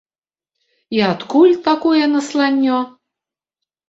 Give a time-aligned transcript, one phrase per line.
[0.95, 2.79] І адкуль такое насланнё?